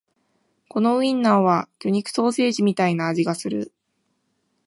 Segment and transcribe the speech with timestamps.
[0.67, 3.71] このウインナーは魚肉ソーセージみたいな味がする